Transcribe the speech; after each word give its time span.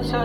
From 0.00 0.16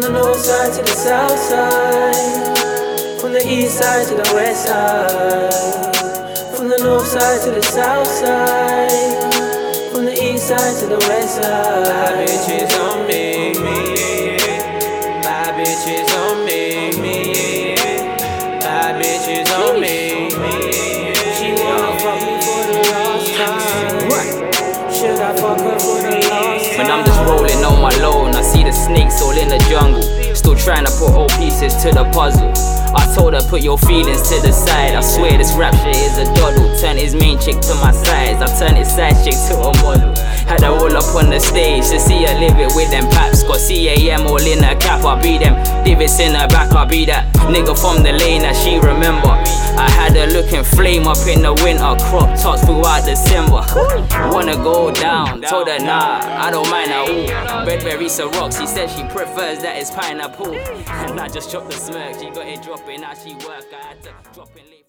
the 0.00 0.08
north 0.08 0.38
side 0.38 0.72
to 0.72 0.80
the 0.80 0.86
south 0.86 1.38
side. 1.38 3.20
From 3.20 3.34
the 3.34 3.46
east 3.46 3.78
side 3.78 4.06
to 4.08 4.14
the 4.14 4.32
west 4.34 4.66
side. 4.66 5.93
From 6.84 6.90
the 6.90 6.98
north 6.98 7.08
side 7.08 7.40
to 7.44 7.50
the 7.50 7.62
south 7.62 8.06
side. 8.06 9.32
From 9.90 10.04
the 10.04 10.12
east 10.12 10.48
side 10.48 10.80
to 10.80 10.86
the 10.86 10.98
west 11.08 11.36
side. 11.36 11.42
Bad 11.88 12.28
bitches 12.28 12.78
on 12.78 13.06
me. 13.08 13.54
Bad 15.22 15.54
bitches 15.56 16.12
on 16.28 16.44
me. 16.44 16.60
Bad 18.60 19.00
bitches 19.00 19.48
on 19.64 19.80
me. 19.80 20.28
She 21.32 21.56
wanna 21.56 21.96
fuck 22.04 22.20
me 22.20 22.36
for 22.44 22.62
the 22.68 22.76
last 22.92 23.32
time. 23.32 24.92
Should 24.92 25.20
I 25.20 25.32
fuck 25.40 25.60
her 25.60 25.78
for 25.78 26.02
the 26.02 26.20
last 26.28 26.68
time? 26.68 26.76
When 26.76 26.90
I'm 26.90 27.02
just 27.06 27.20
rolling 27.20 27.64
on 27.64 27.80
my 27.80 27.96
loan, 28.02 28.34
I 28.34 28.42
see 28.42 28.62
the 28.62 28.72
snakes 28.72 29.22
all 29.22 29.32
in 29.32 29.48
the 29.48 29.58
jungle. 29.70 30.02
Still 30.34 30.54
trying 30.54 30.84
to 30.84 30.92
put 30.98 31.12
all 31.14 31.28
pieces 31.40 31.82
to 31.82 31.92
the 31.92 32.04
puzzle. 32.12 32.52
I 32.94 33.12
told 33.16 33.32
her, 33.34 33.42
put 33.48 33.62
your 33.62 33.78
feelings 33.78 34.28
to 34.28 34.40
the 34.42 34.52
side. 34.52 34.94
I 34.94 35.00
swear 35.00 35.38
this 35.38 35.54
rap 35.54 35.74
shit 35.74 35.96
is 35.96 36.18
a 36.18 36.24
doddle. 36.36 36.63
Chick 37.44 37.60
to 37.60 37.74
my 37.74 37.92
size. 37.92 38.40
I 38.40 38.48
turn 38.58 38.78
it 38.78 38.86
side 38.86 39.20
chick 39.22 39.36
to 39.52 39.60
a 39.60 39.68
model. 39.84 40.16
Had 40.48 40.62
her 40.62 40.72
all 40.72 40.96
up 40.96 41.14
on 41.14 41.28
the 41.28 41.38
stage 41.38 41.84
to 41.92 42.00
see 42.00 42.24
her 42.24 42.40
live 42.40 42.56
it 42.56 42.72
with 42.74 42.90
them 42.90 43.04
paps. 43.10 43.42
Got 43.42 43.60
CAM 43.60 44.26
all 44.26 44.40
in 44.40 44.62
her 44.62 44.74
cap. 44.80 45.04
I 45.04 45.20
be 45.20 45.36
them 45.36 45.52
divots 45.84 46.18
in 46.20 46.34
her 46.34 46.48
back. 46.48 46.72
I 46.72 46.86
be 46.86 47.04
that 47.04 47.30
nigga 47.52 47.76
from 47.76 48.02
the 48.02 48.12
lane 48.12 48.40
that 48.48 48.56
she 48.56 48.78
remember. 48.80 49.28
I 49.76 49.90
had 49.92 50.16
her 50.16 50.32
looking 50.32 50.64
flame 50.64 51.06
up 51.06 51.20
in 51.28 51.42
the 51.42 51.52
winter. 51.60 51.92
Crop 52.08 52.32
tops 52.40 52.64
throughout 52.64 53.04
December. 53.04 53.60
Wanna 54.32 54.56
go 54.56 54.90
down? 54.90 55.42
Told 55.42 55.68
her 55.68 55.78
nah, 55.78 56.24
I 56.24 56.50
don't 56.50 56.70
mind 56.70 56.92
at 56.92 57.08
all. 57.08 57.66
Redberry 57.66 58.08
rocks. 58.40 58.58
She 58.58 58.66
said 58.66 58.88
she 58.88 59.02
prefers 59.12 59.60
that 59.60 59.76
it's 59.76 59.90
pineapple. 59.90 60.54
And 60.56 61.20
I 61.20 61.28
just 61.28 61.50
dropped 61.50 61.68
the 61.68 61.76
smirk. 61.76 62.18
She 62.18 62.30
got 62.30 62.48
it 62.48 62.62
dropping. 62.62 63.02
Now 63.02 63.12
she 63.12 63.34
work. 63.34 63.68
I 63.68 63.88
had 63.88 64.02
to 64.04 64.14
drop 64.32 64.48
late. 64.56 64.84